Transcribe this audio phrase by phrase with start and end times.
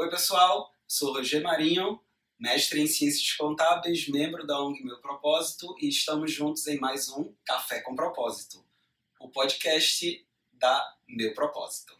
[0.00, 2.00] Oi, pessoal, sou Roger Marinho,
[2.38, 7.34] mestre em Ciências Contábeis, membro da ONG Meu Propósito e estamos juntos em mais um
[7.44, 8.64] Café com Propósito,
[9.20, 11.92] o podcast da Meu Propósito.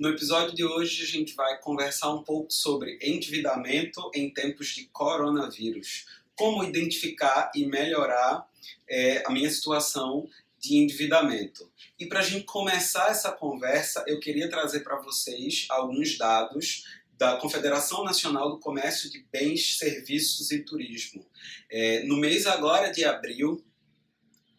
[0.00, 4.86] No episódio de hoje a gente vai conversar um pouco sobre endividamento em tempos de
[4.86, 6.06] coronavírus.
[6.34, 8.48] Como identificar e melhorar
[8.88, 10.26] é, a minha situação
[10.58, 11.70] de endividamento.
[11.98, 16.86] E para a gente começar essa conversa, eu queria trazer para vocês alguns dados
[17.18, 21.26] da Confederação Nacional do Comércio de Bens, Serviços e Turismo.
[21.70, 23.62] É, no mês agora de abril,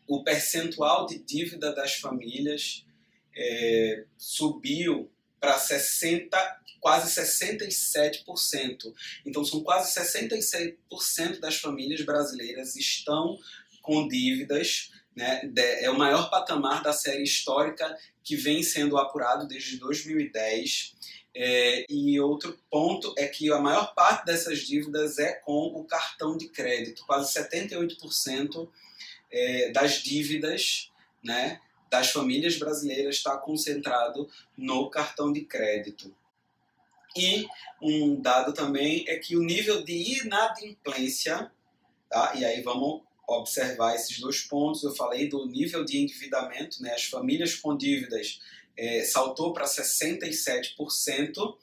[0.08, 2.86] o percentual de dívida das famílias
[3.36, 5.11] é, subiu
[5.42, 8.94] para 60, quase 67%.
[9.26, 13.38] Então são quase 66% das famílias brasileiras estão
[13.82, 14.92] com dívidas.
[15.16, 15.52] Né?
[15.82, 20.96] É o maior patamar da série histórica que vem sendo apurado desde 2010.
[21.34, 26.38] É, e outro ponto é que a maior parte dessas dívidas é com o cartão
[26.38, 27.04] de crédito.
[27.06, 28.70] Quase 78%
[29.32, 30.92] é, das dívidas
[31.24, 31.60] né,
[31.92, 36.16] das famílias brasileiras está concentrado no cartão de crédito.
[37.16, 37.46] E
[37.82, 41.52] um dado também é que o nível de inadimplência,
[42.10, 42.32] tá?
[42.36, 44.84] e aí vamos observar esses dois pontos.
[44.84, 46.94] Eu falei do nível de endividamento, né?
[46.94, 48.40] as famílias com dívidas
[48.78, 51.58] é, saltou para 67%,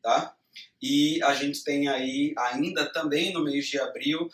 [0.01, 0.35] Tá?
[0.81, 4.29] E a gente tem aí, ainda também no mês de abril,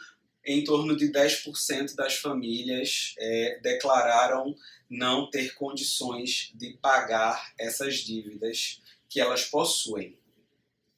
[0.46, 4.56] em torno de 10% das famílias é, declararam
[4.90, 10.18] não ter condições de pagar essas dívidas que elas possuem.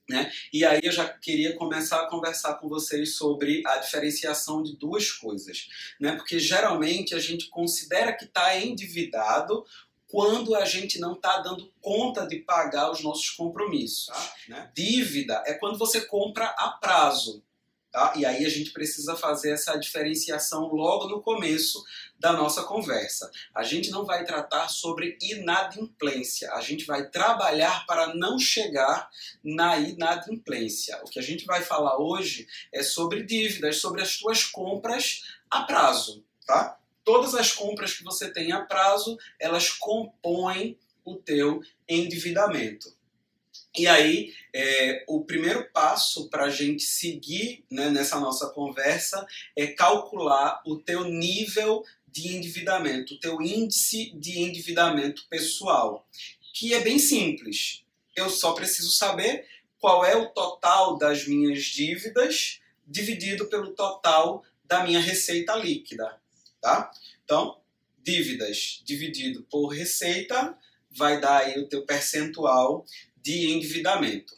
[0.10, 0.32] Né?
[0.52, 5.10] E aí eu já queria começar a conversar com vocês sobre a diferenciação de duas
[5.12, 6.16] coisas, né?
[6.18, 9.66] Porque geralmente a gente considera que está endividado
[10.14, 14.06] quando a gente não está dando conta de pagar os nossos compromissos.
[14.06, 14.34] Tá?
[14.48, 14.72] Né?
[14.76, 17.44] Dívida é quando você compra a prazo.
[17.92, 18.14] Tá?
[18.16, 21.84] E aí a gente precisa fazer essa diferenciação logo no começo
[22.20, 23.32] da nossa conversa.
[23.56, 29.10] A gente não vai tratar sobre inadimplência, a gente vai trabalhar para não chegar
[29.44, 31.02] na inadimplência.
[31.02, 35.64] O que a gente vai falar hoje é sobre dívidas, sobre as suas compras a
[35.64, 36.24] prazo.
[36.46, 36.78] Tá?
[37.04, 42.94] Todas as compras que você tem a prazo, elas compõem o teu endividamento.
[43.76, 49.26] E aí, é, o primeiro passo para a gente seguir né, nessa nossa conversa
[49.56, 56.08] é calcular o teu nível de endividamento, o teu índice de endividamento pessoal,
[56.54, 57.84] que é bem simples.
[58.16, 59.48] Eu só preciso saber
[59.80, 66.22] qual é o total das minhas dívidas dividido pelo total da minha receita líquida
[66.64, 66.90] tá?
[67.26, 67.60] Então,
[68.02, 70.58] dívidas dividido por receita
[70.90, 72.86] vai dar aí o teu percentual
[73.18, 74.34] de endividamento.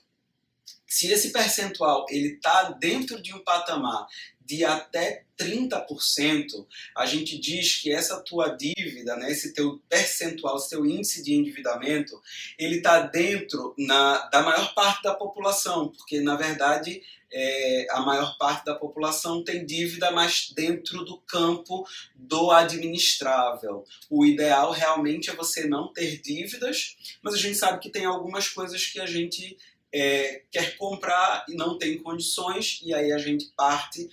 [0.88, 4.08] Se esse percentual ele está dentro de um patamar
[4.45, 10.85] de até 30%, a gente diz que essa tua dívida, né, esse teu percentual, teu
[10.85, 12.22] índice de endividamento,
[12.57, 17.01] ele está dentro na, da maior parte da população, porque na verdade
[17.33, 21.85] é, a maior parte da população tem dívida, mas dentro do campo
[22.16, 23.83] do administrável.
[24.09, 28.47] O ideal realmente é você não ter dívidas, mas a gente sabe que tem algumas
[28.47, 29.57] coisas que a gente
[29.94, 34.09] é, quer comprar e não tem condições, e aí a gente parte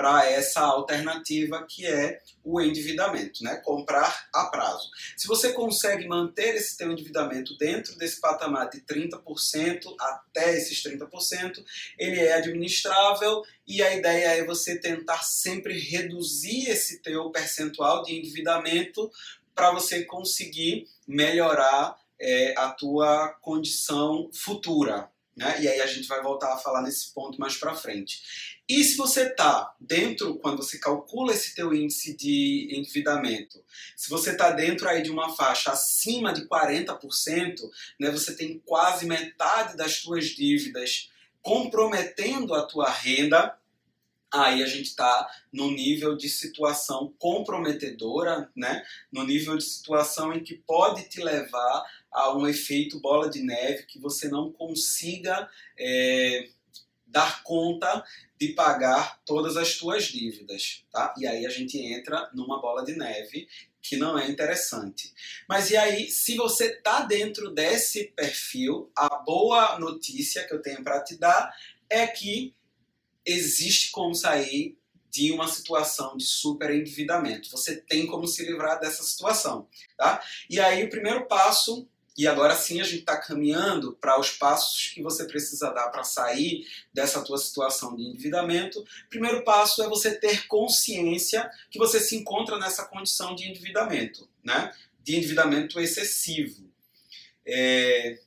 [0.00, 3.56] para essa alternativa que é o endividamento, né?
[3.56, 4.88] comprar a prazo.
[5.14, 11.62] Se você consegue manter esse teu endividamento dentro desse patamar de 30% até esses 30%,
[11.98, 18.18] ele é administrável e a ideia é você tentar sempre reduzir esse teu percentual de
[18.18, 19.10] endividamento
[19.54, 25.10] para você conseguir melhorar é, a tua condição futura.
[25.36, 25.62] Né?
[25.62, 28.49] E aí a gente vai voltar a falar nesse ponto mais para frente.
[28.70, 33.60] E se você está dentro, quando você calcula esse teu índice de endividamento,
[33.96, 37.68] se você está dentro aí de uma faixa acima de 40%,
[37.98, 41.10] né, você tem quase metade das suas dívidas
[41.42, 43.58] comprometendo a tua renda,
[44.32, 48.84] aí a gente está no nível de situação comprometedora, né?
[49.10, 53.82] no nível de situação em que pode te levar a um efeito bola de neve
[53.86, 56.50] que você não consiga é,
[57.10, 58.04] dar conta
[58.38, 61.14] de pagar todas as tuas dívidas, tá?
[61.18, 63.48] E aí a gente entra numa bola de neve
[63.82, 65.12] que não é interessante.
[65.48, 70.82] Mas e aí, se você está dentro desse perfil, a boa notícia que eu tenho
[70.84, 71.54] para te dar
[71.88, 72.54] é que
[73.24, 74.78] existe como sair
[75.10, 77.50] de uma situação de super endividamento.
[77.50, 80.22] Você tem como se livrar dessa situação, tá?
[80.48, 84.88] E aí o primeiro passo e agora sim a gente está caminhando para os passos
[84.92, 88.84] que você precisa dar para sair dessa tua situação de endividamento.
[89.08, 94.74] Primeiro passo é você ter consciência que você se encontra nessa condição de endividamento, né?
[95.02, 96.70] De endividamento excessivo.
[97.46, 98.18] É...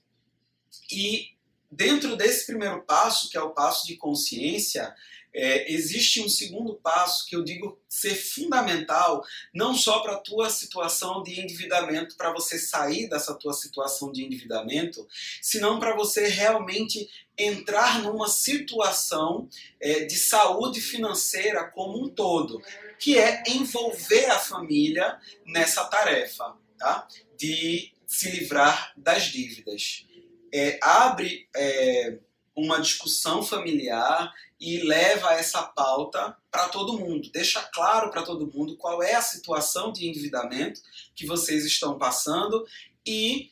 [0.91, 1.33] E
[1.69, 4.95] dentro desse primeiro passo, que é o passo de consciência,
[5.33, 10.49] é, existe um segundo passo que eu digo ser fundamental, não só para a tua
[10.49, 15.07] situação de endividamento, para você sair dessa tua situação de endividamento,
[15.41, 19.49] senão para você realmente entrar numa situação
[19.81, 22.61] é, de saúde financeira como um todo,
[22.99, 27.07] que é envolver a família nessa tarefa, tá?
[27.35, 30.05] De se livrar das dívidas.
[30.53, 32.19] É, abre é,
[32.55, 38.77] uma discussão familiar e leva essa pauta para todo mundo, deixa claro para todo mundo
[38.77, 40.81] qual é a situação de endividamento
[41.15, 42.65] que vocês estão passando
[43.05, 43.51] e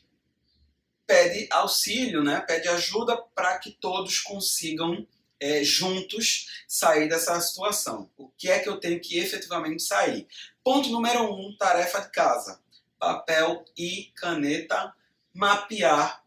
[1.06, 2.40] pede auxílio, né?
[2.40, 5.06] pede ajuda para que todos consigam
[5.38, 8.08] é, juntos sair dessa situação.
[8.16, 10.26] O que é que eu tenho que efetivamente sair?
[10.62, 12.60] Ponto número um, tarefa de casa.
[12.98, 14.94] Papel e caneta,
[15.34, 16.21] mapear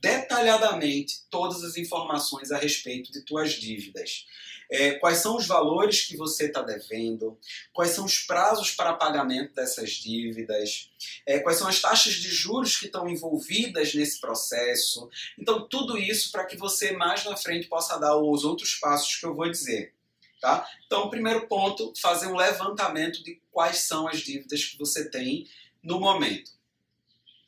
[0.00, 4.26] detalhadamente todas as informações a respeito de tuas dívidas.
[4.72, 7.36] É, quais são os valores que você está devendo,
[7.72, 10.90] quais são os prazos para pagamento dessas dívidas,
[11.26, 15.10] é, quais são as taxas de juros que estão envolvidas nesse processo.
[15.36, 19.26] Então, tudo isso para que você mais na frente possa dar os outros passos que
[19.26, 19.92] eu vou dizer.
[20.40, 20.66] Tá?
[20.86, 25.46] Então, primeiro ponto, fazer um levantamento de quais são as dívidas que você tem
[25.82, 26.52] no momento.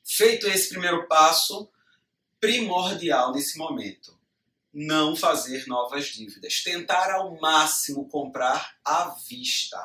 [0.04, 1.70] Feito esse primeiro passo,
[2.42, 4.18] primordial nesse momento.
[4.74, 6.60] Não fazer novas dívidas.
[6.64, 9.78] Tentar ao máximo comprar à vista.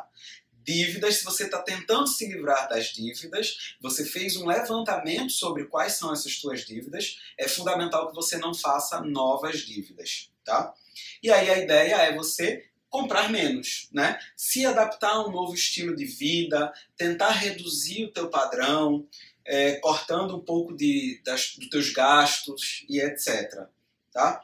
[0.51, 5.93] Dívidas, se você está tentando se livrar das dívidas, você fez um levantamento sobre quais
[5.93, 10.73] são essas suas dívidas, é fundamental que você não faça novas dívidas, tá?
[11.21, 14.19] E aí a ideia é você comprar menos, né?
[14.35, 19.07] Se adaptar a um novo estilo de vida, tentar reduzir o teu padrão,
[19.45, 23.67] é, cortando um pouco de, das, dos teus gastos e etc.
[24.11, 24.41] Tá?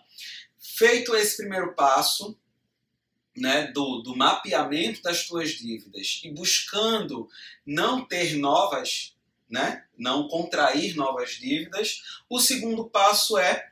[0.59, 2.37] Feito esse primeiro passo,
[3.35, 7.27] né, do, do mapeamento das tuas dívidas e buscando
[7.65, 9.15] não ter novas,
[9.49, 13.71] né, não contrair novas dívidas, o segundo passo é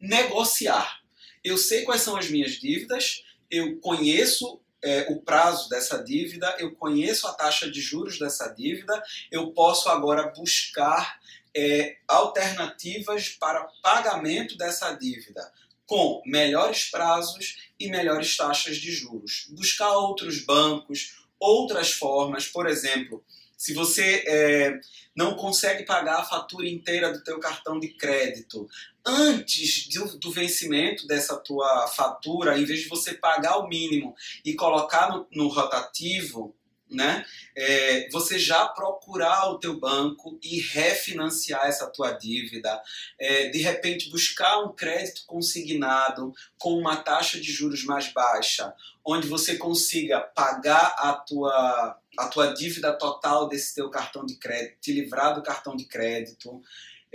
[0.00, 1.00] negociar.
[1.42, 6.74] Eu sei quais são as minhas dívidas, eu conheço é, o prazo dessa dívida, eu
[6.74, 11.18] conheço a taxa de juros dessa dívida, eu posso agora buscar
[11.56, 15.50] é, alternativas para pagamento dessa dívida
[15.86, 19.46] com melhores prazos e melhores taxas de juros.
[19.50, 23.24] Buscar outros bancos, outras formas, por exemplo,
[23.56, 24.80] se você é,
[25.16, 28.68] não consegue pagar a fatura inteira do teu cartão de crédito
[29.06, 34.14] antes do, do, vencimento dessa tua fatura, em vez de você pagar o mínimo
[34.44, 36.54] e colocar no, no rotativo,
[36.90, 37.24] né,
[37.56, 42.80] é, você já procurar o teu banco e refinanciar essa tua dívida,
[43.18, 48.72] é, de repente buscar um crédito consignado com uma taxa de juros mais baixa,
[49.04, 54.80] onde você consiga pagar a tua, a tua dívida total desse teu cartão de crédito,
[54.80, 56.62] te livrar do cartão de crédito,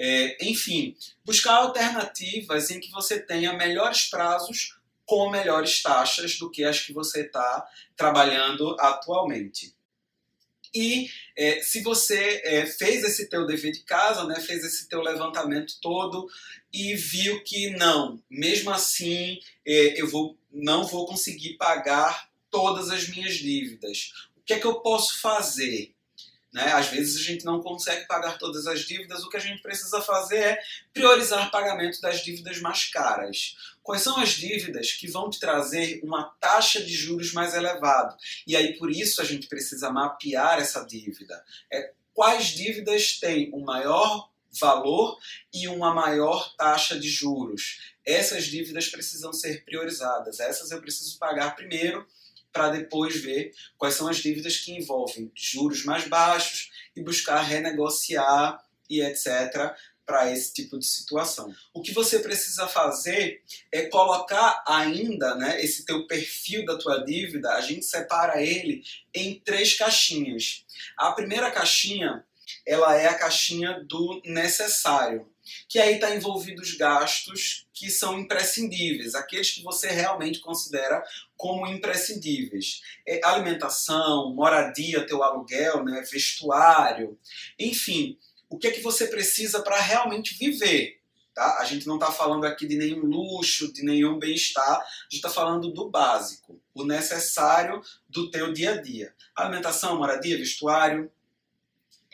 [0.03, 6.63] é, enfim, buscar alternativas em que você tenha melhores prazos com melhores taxas do que
[6.63, 9.75] as que você está trabalhando atualmente.
[10.74, 15.01] E é, se você é, fez esse teu dever de casa, né, fez esse teu
[15.01, 16.27] levantamento todo
[16.74, 23.08] e viu que não, mesmo assim é, eu vou, não vou conseguir pagar todas as
[23.08, 24.13] minhas dívidas.
[24.36, 25.93] O que é que eu posso fazer?
[26.53, 26.63] Né?
[26.74, 30.01] Às vezes a gente não consegue pagar todas as dívidas, o que a gente precisa
[30.01, 30.60] fazer é
[30.93, 33.55] priorizar pagamento das dívidas mais caras.
[33.81, 38.17] Quais são as dívidas que vão te trazer uma taxa de juros mais elevada?
[38.46, 41.41] E aí por isso a gente precisa mapear essa dívida.
[41.72, 44.29] É, quais dívidas têm um maior
[44.60, 45.17] valor
[45.53, 47.93] e uma maior taxa de juros?
[48.05, 50.39] Essas dívidas precisam ser priorizadas.
[50.41, 52.05] Essas eu preciso pagar primeiro
[52.51, 58.63] para depois ver quais são as dívidas que envolvem juros mais baixos e buscar renegociar
[58.89, 59.74] e etc.
[60.05, 61.53] para esse tipo de situação.
[61.74, 63.41] O que você precisa fazer
[63.72, 69.39] é colocar ainda, né, esse teu perfil da tua dívida, a gente separa ele em
[69.39, 70.65] três caixinhas.
[70.98, 72.25] A primeira caixinha,
[72.65, 75.31] ela é a caixinha do necessário,
[75.67, 81.03] que aí está envolvido os gastos que são imprescindíveis, aqueles que você realmente considera
[81.36, 82.81] como imprescindíveis.
[83.08, 87.17] É alimentação, moradia, teu aluguel, né, vestuário,
[87.58, 88.17] enfim,
[88.50, 91.00] o que é que você precisa para realmente viver.
[91.34, 91.60] Tá?
[91.60, 95.29] A gente não está falando aqui de nenhum luxo, de nenhum bem-estar, a gente está
[95.29, 99.13] falando do básico, o necessário do teu dia a dia.
[99.36, 101.10] Alimentação, moradia, vestuário,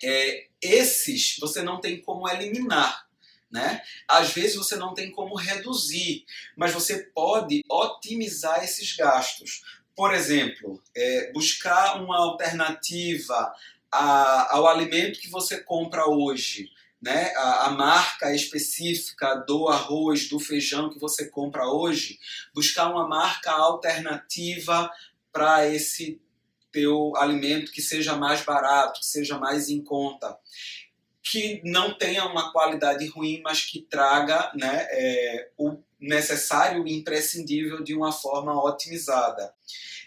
[0.03, 3.06] é, esses você não tem como eliminar.
[3.49, 3.81] Né?
[4.07, 6.25] Às vezes você não tem como reduzir,
[6.55, 9.61] mas você pode otimizar esses gastos.
[9.95, 13.53] Por exemplo, é, buscar uma alternativa
[13.91, 16.69] a, ao alimento que você compra hoje,
[17.01, 22.19] né, a, a, marca específica do arroz, do feijão que você compra hoje,
[22.53, 24.91] buscar uma marca alternativa
[25.31, 26.19] para esse
[26.71, 30.37] teu alimento que seja mais barato, que seja mais em conta,
[31.29, 37.83] que não tenha uma qualidade ruim, mas que traga né, é, o necessário e imprescindível
[37.83, 39.53] de uma forma otimizada.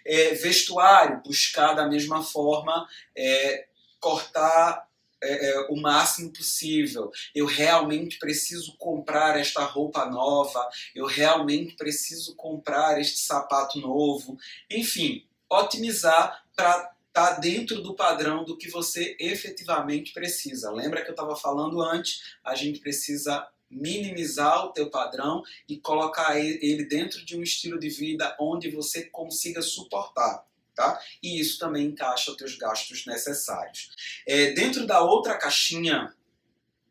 [0.04, 3.66] É, vestuário, buscar da mesma forma é,
[3.98, 4.88] cortar
[5.22, 7.12] é, é, o máximo possível.
[7.34, 14.38] Eu realmente preciso comprar esta roupa nova, eu realmente preciso comprar este sapato novo.
[14.70, 20.70] Enfim, otimizar para estar tá dentro do padrão do que você efetivamente precisa.
[20.70, 22.36] Lembra que eu estava falando antes?
[22.42, 27.88] A gente precisa minimizar o teu padrão e colocar ele dentro de um estilo de
[27.88, 30.44] vida onde você consiga suportar
[30.80, 30.98] tá?
[31.22, 33.90] E isso também encaixa os teus gastos necessários.
[34.26, 36.14] É, dentro da outra caixinha,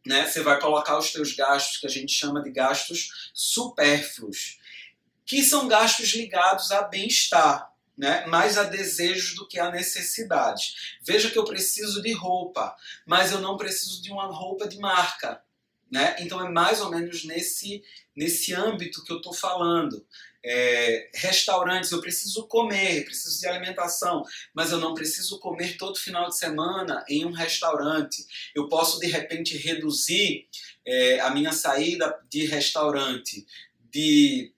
[0.05, 4.59] né, você vai colocar os teus gastos que a gente chama de gastos supérfluos,
[5.25, 8.25] que são gastos ligados a bem-estar, né?
[8.27, 10.95] mais a desejos do que a necessidades.
[11.01, 12.73] Veja que eu preciso de roupa,
[13.05, 15.43] mas eu não preciso de uma roupa de marca.
[15.91, 16.15] Né?
[16.19, 17.83] Então é mais ou menos nesse,
[18.15, 20.05] nesse âmbito que eu estou falando
[20.41, 26.29] é, restaurantes, eu preciso comer, preciso de alimentação, mas eu não preciso comer todo final
[26.29, 28.25] de semana em um restaurante.
[28.55, 30.47] Eu posso de repente reduzir
[30.85, 33.45] é, a minha saída de restaurante
[33.91, 34.53] de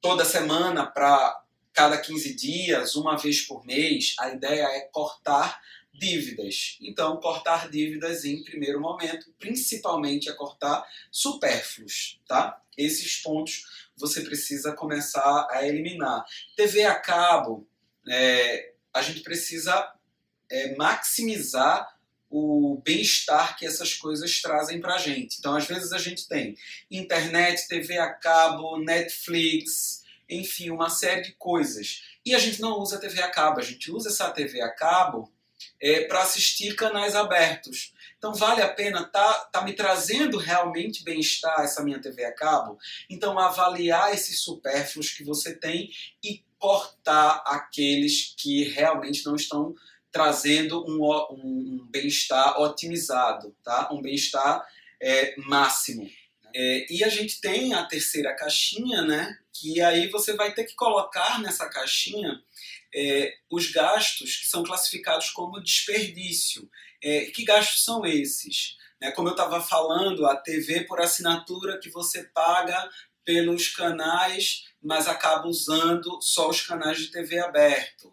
[0.00, 1.43] toda semana para
[1.74, 4.14] cada 15 dias, uma vez por mês.
[4.20, 5.60] A ideia é cortar
[5.92, 6.78] dívidas.
[6.80, 12.60] Então, cortar dívidas em primeiro momento, principalmente é cortar supérfluos, tá?
[12.76, 13.64] Esses pontos
[13.96, 16.24] você precisa começar a eliminar.
[16.56, 17.66] TV a cabo,
[18.08, 19.92] é, a gente precisa
[20.50, 21.94] é, maximizar
[22.30, 25.38] o bem-estar que essas coisas trazem para a gente.
[25.38, 26.56] Então, às vezes a gente tem
[26.90, 32.02] internet, TV a cabo, Netflix, enfim, uma série de coisas.
[32.24, 35.32] E a gente não usa TV a cabo, a gente usa essa TV a cabo
[35.80, 37.92] é, para assistir canais abertos.
[38.18, 42.78] Então vale a pena, tá, tá me trazendo realmente bem-estar essa minha TV a cabo?
[43.08, 45.90] Então avaliar esses supérfluos que você tem
[46.22, 49.74] e cortar aqueles que realmente não estão
[50.10, 53.90] trazendo um, um bem-estar otimizado, tá?
[53.92, 54.64] Um bem-estar
[55.02, 56.08] é, máximo.
[56.54, 59.36] É, e a gente tem a terceira caixinha, né?
[59.52, 62.40] Que aí você vai ter que colocar nessa caixinha
[62.94, 66.70] é, os gastos que são classificados como desperdício.
[67.02, 68.76] É, que gastos são esses?
[69.00, 72.88] Né, como eu estava falando, a TV por assinatura que você paga
[73.24, 78.12] pelos canais, mas acaba usando só os canais de TV aberto.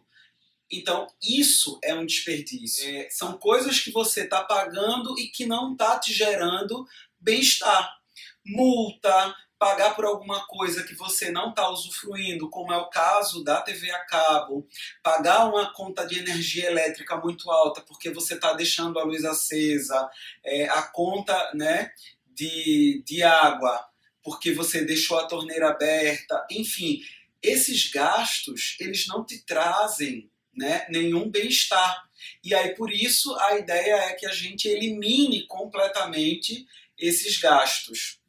[0.71, 2.89] Então, isso é um desperdício.
[2.89, 6.87] É, são coisas que você está pagando e que não está te gerando
[7.19, 8.00] bem-estar.
[8.45, 13.61] Multa, pagar por alguma coisa que você não está usufruindo, como é o caso da
[13.61, 14.67] TV a cabo,
[15.03, 20.09] pagar uma conta de energia elétrica muito alta porque você está deixando a luz acesa,
[20.43, 21.91] é, a conta né,
[22.25, 23.87] de, de água
[24.23, 26.99] porque você deixou a torneira aberta, enfim,
[27.39, 32.03] esses gastos eles não te trazem né, nenhum bem-estar.
[32.43, 36.65] E aí por isso a ideia é que a gente elimine completamente
[36.97, 38.20] esses gastos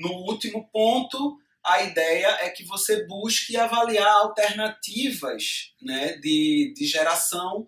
[0.00, 7.66] no último ponto, a ideia é que você busque avaliar alternativas né, de, de geração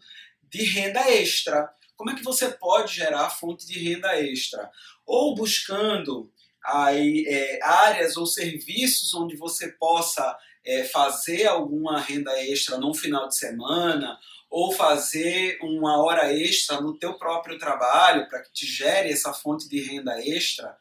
[0.49, 1.71] de renda extra.
[1.95, 4.71] Como é que você pode gerar fonte de renda extra?
[5.05, 6.33] Ou buscando
[6.65, 13.29] aí, é, áreas ou serviços onde você possa é, fazer alguma renda extra num final
[13.29, 19.11] de semana ou fazer uma hora extra no teu próprio trabalho para que te gere
[19.11, 20.81] essa fonte de renda extra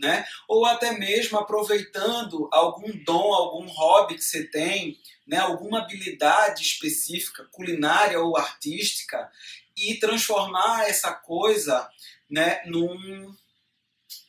[0.00, 0.24] né?
[0.48, 5.38] Ou até mesmo aproveitando algum dom, algum hobby que você tem, né?
[5.38, 9.30] Alguma habilidade específica, culinária ou artística,
[9.76, 11.88] e transformar essa coisa,
[12.28, 13.34] né, num,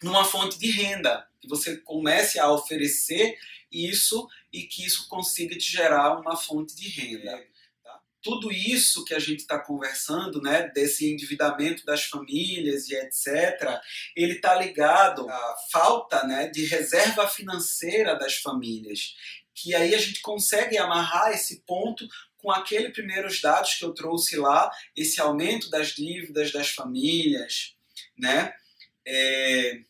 [0.02, 3.38] numa fonte de renda, que você comece a oferecer
[3.72, 7.51] isso e que isso consiga te gerar uma fonte de renda
[8.22, 13.80] tudo isso que a gente está conversando, né, desse endividamento das famílias e etc.,
[14.16, 19.16] ele está ligado à falta né, de reserva financeira das famílias.
[19.54, 24.36] Que aí a gente consegue amarrar esse ponto com aqueles primeiros dados que eu trouxe
[24.36, 27.76] lá, esse aumento das dívidas das famílias,
[28.18, 28.54] né?
[29.06, 29.82] É,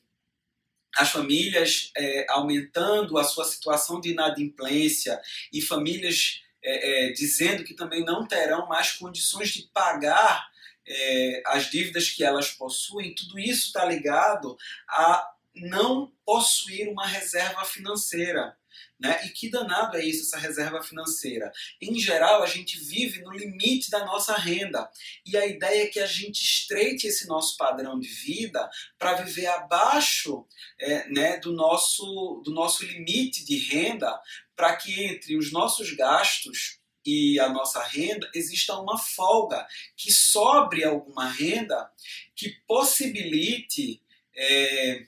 [0.95, 5.21] as famílias é, aumentando a sua situação de inadimplência
[5.53, 10.49] e famílias é, é, dizendo que também não terão mais condições de pagar
[10.87, 14.57] é, as dívidas que elas possuem, tudo isso está ligado
[14.89, 18.55] a não possuir uma reserva financeira.
[18.99, 19.19] Né?
[19.25, 21.51] E que danado é isso, essa reserva financeira?
[21.81, 24.87] Em geral, a gente vive no limite da nossa renda.
[25.25, 29.47] E a ideia é que a gente estreite esse nosso padrão de vida para viver
[29.47, 30.45] abaixo
[30.79, 34.19] é, né, do, nosso, do nosso limite de renda,
[34.61, 39.65] para que entre os nossos gastos e a nossa renda exista uma folga,
[39.97, 41.89] que sobre alguma renda
[42.35, 43.99] que possibilite.
[44.37, 45.07] É,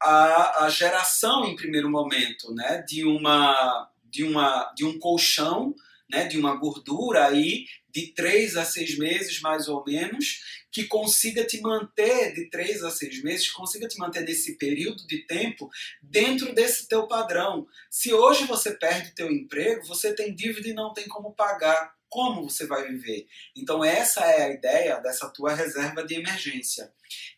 [0.00, 5.74] a, a geração em primeiro momento, né, de uma de uma de um colchão,
[6.10, 11.46] né, de uma gordura aí de três a seis meses mais ou menos, que consiga
[11.46, 15.70] te manter de três a seis meses, consiga te manter nesse período de tempo
[16.02, 17.66] dentro desse teu padrão.
[17.88, 22.48] Se hoje você perde teu emprego, você tem dívida e não tem como pagar como
[22.48, 23.26] você vai viver.
[23.56, 26.92] Então essa é a ideia dessa tua reserva de emergência.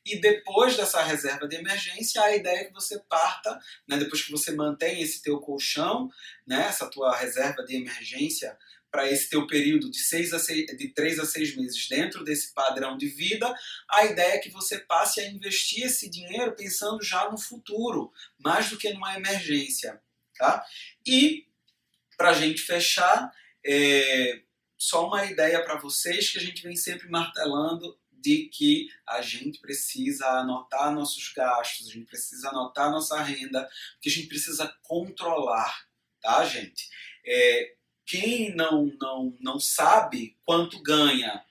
[0.05, 4.31] E depois dessa reserva de emergência, a ideia é que você parta, né, depois que
[4.31, 6.11] você mantém esse teu colchão,
[6.47, 8.57] né, essa tua reserva de emergência
[8.91, 12.53] para esse teu período de, seis a seis, de 3 a 6 meses dentro desse
[12.55, 13.55] padrão de vida,
[13.91, 18.71] a ideia é que você passe a investir esse dinheiro pensando já no futuro, mais
[18.71, 20.01] do que numa emergência.
[20.39, 20.65] Tá?
[21.07, 21.47] E,
[22.17, 23.31] para a gente fechar,
[23.65, 24.43] é,
[24.77, 29.61] só uma ideia para vocês que a gente vem sempre martelando de que a gente
[29.61, 33.69] precisa anotar nossos gastos, a gente precisa anotar nossa renda,
[34.01, 35.87] que a gente precisa controlar,
[36.21, 36.89] tá, gente?
[37.25, 37.76] É,
[38.07, 41.45] quem não, não, não sabe quanto ganha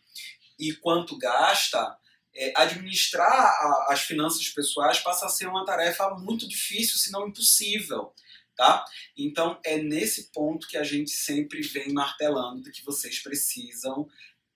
[0.57, 1.97] e quanto gasta,
[2.33, 7.27] é, administrar a, as finanças pessoais passa a ser uma tarefa muito difícil, se não
[7.27, 8.13] impossível
[8.55, 8.85] tá?
[9.17, 14.07] Então é nesse ponto que a gente sempre vem martelando que vocês precisam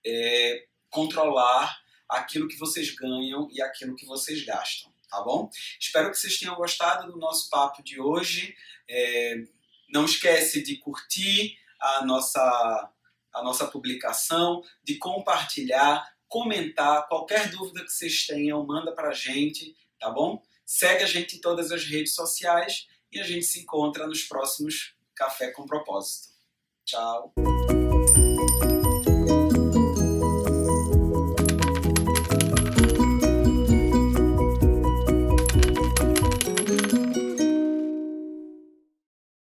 [0.04, 5.48] é, controlar aquilo que vocês ganham e aquilo que vocês gastam, tá bom?
[5.78, 8.56] Espero que vocês tenham gostado do nosso papo de hoje.
[8.88, 9.44] É,
[9.88, 12.90] não esquece de curtir a nossa
[13.32, 19.76] a nossa publicação, de compartilhar, comentar, qualquer dúvida que vocês tenham, manda para a gente,
[20.00, 20.42] tá bom?
[20.66, 24.94] Segue a gente em todas as redes sociais e a gente se encontra nos próximos
[25.14, 26.28] Café com Propósito.
[26.84, 27.32] Tchau!